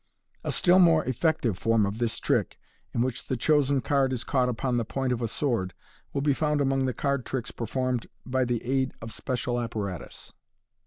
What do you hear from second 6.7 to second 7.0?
the